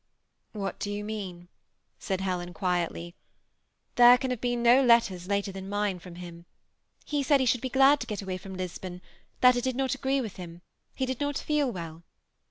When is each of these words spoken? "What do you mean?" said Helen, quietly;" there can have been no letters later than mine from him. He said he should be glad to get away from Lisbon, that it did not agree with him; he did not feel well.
"What 0.53 0.79
do 0.79 0.89
you 0.91 1.03
mean?" 1.03 1.47
said 1.99 2.21
Helen, 2.21 2.55
quietly;" 2.55 3.13
there 3.97 4.17
can 4.17 4.31
have 4.31 4.41
been 4.41 4.63
no 4.63 4.83
letters 4.83 5.27
later 5.27 5.51
than 5.51 5.69
mine 5.69 5.99
from 5.99 6.15
him. 6.15 6.47
He 7.05 7.21
said 7.21 7.39
he 7.39 7.45
should 7.45 7.61
be 7.61 7.69
glad 7.69 7.99
to 7.99 8.07
get 8.07 8.19
away 8.23 8.37
from 8.39 8.55
Lisbon, 8.55 9.03
that 9.41 9.55
it 9.55 9.63
did 9.63 9.75
not 9.75 9.93
agree 9.93 10.19
with 10.19 10.37
him; 10.37 10.63
he 10.95 11.05
did 11.05 11.21
not 11.21 11.37
feel 11.37 11.71
well. 11.71 12.01